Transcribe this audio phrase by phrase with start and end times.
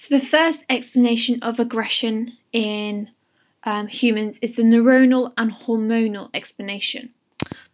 [0.00, 3.10] So, the first explanation of aggression in
[3.64, 7.14] um, humans is the neuronal and hormonal explanation.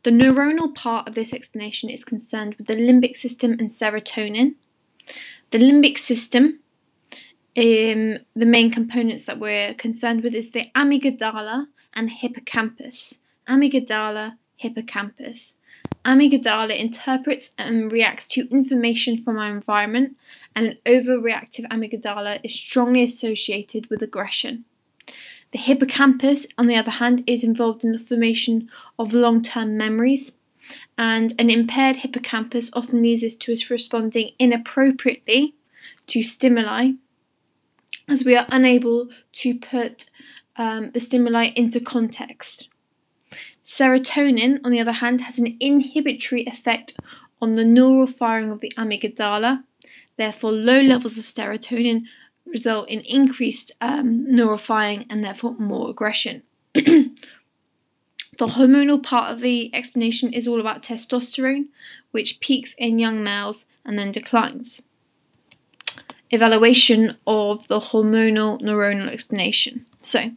[0.05, 4.55] The neuronal part of this explanation is concerned with the limbic system and serotonin.
[5.51, 6.61] The limbic system,
[7.59, 13.19] um, the main components that we're concerned with is the amygdala and hippocampus.
[13.47, 15.57] Amygdala, hippocampus.
[16.05, 20.17] Amygdala interprets and reacts to information from our environment,
[20.55, 24.65] and an overreactive amygdala is strongly associated with aggression.
[25.53, 28.69] The hippocampus, on the other hand, is involved in the formation
[28.99, 30.37] of long term memories,
[30.99, 35.55] and an impaired hippocampus often leads us to us responding inappropriately
[36.09, 36.93] to stimuli
[38.09, 40.11] as we are unable to put
[40.57, 42.69] um, the stimuli into context.
[43.65, 46.97] Serotonin, on the other hand, has an inhibitory effect
[47.41, 49.65] on the neural firing of the amygdala.
[50.17, 52.05] Therefore, low levels of serotonin
[52.47, 56.43] result in increased um, neural firing and therefore more aggression.
[56.75, 57.11] the
[58.41, 61.67] hormonal part of the explanation is all about testosterone,
[62.11, 64.83] which peaks in young males and then declines.
[66.31, 69.87] Evaluation of the hormonal neuronal explanation.
[70.01, 70.33] So,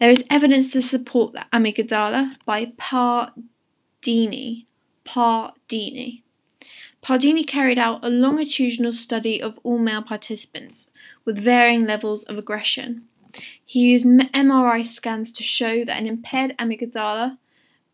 [0.00, 4.64] there is evidence to support the amygdala by Pardini.
[5.04, 6.22] Pardini.
[7.02, 10.90] Pardini carried out a longitudinal study of all male participants
[11.24, 13.02] with varying levels of aggression.
[13.64, 17.38] He used MRI scans to show that an impaired amygdala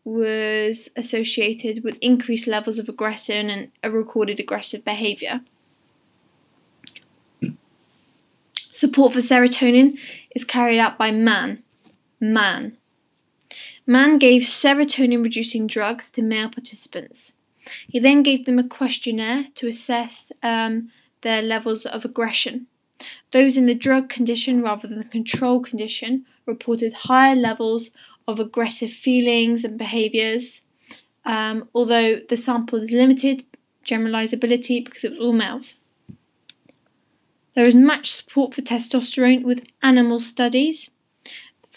[0.03, 5.41] was associated with increased levels of aggression and a recorded aggressive behavior.
[8.55, 9.97] Support for serotonin
[10.33, 11.63] is carried out by Mann.
[12.19, 12.77] Mann.
[13.85, 17.37] Mann gave serotonin reducing drugs to male participants.
[17.87, 22.67] He then gave them a questionnaire to assess um, their levels of aggression.
[23.31, 27.91] Those in the drug condition rather than the control condition reported higher levels
[28.27, 30.61] of aggressive feelings and behaviours,
[31.25, 33.45] um, although the sample is limited
[33.85, 35.75] generalizability because it was all males.
[37.55, 40.91] There is much support for testosterone with animal studies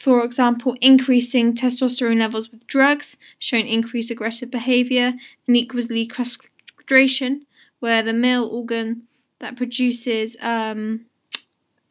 [0.00, 5.12] for example, increasing testosterone levels with drugs, showing increased aggressive behavior,
[5.46, 7.44] and equally castration,
[7.80, 9.06] where the male organ
[9.40, 11.04] that produces um,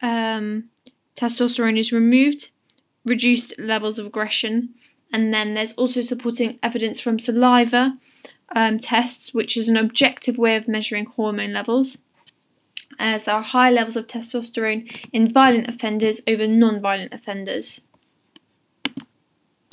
[0.02, 0.64] um,
[1.14, 2.50] testosterone is removed,
[3.04, 4.70] reduced levels of aggression,
[5.12, 7.96] and then there's also supporting evidence from saliva
[8.56, 11.98] um, tests, which is an objective way of measuring hormone levels,
[12.98, 17.82] as there are high levels of testosterone in violent offenders over non violent offenders.